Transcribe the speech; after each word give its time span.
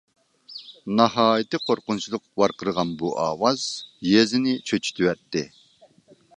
ناھايىتى 0.99 1.59
قورقۇنچلۇق 1.65 2.25
ۋارقىرىغان 2.43 2.95
بۇ 3.03 3.13
ئاۋاز 3.27 3.69
يېزىنى 4.09 4.59
چۆچۈتۈۋەتتى. 4.71 5.49